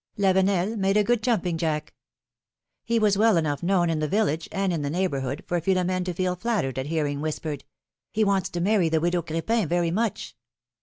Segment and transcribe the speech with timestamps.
[0.17, 1.93] Lavenel made a good jumping jack.
[2.83, 6.13] He was well enough known in the village and in the neighborhood for Philom^ne to
[6.15, 7.65] feel flattered at hearing 46 PHILOMi:NE's MARRIAGES.
[8.15, 10.35] whispered: wants to marry the widow Cr^pin very much!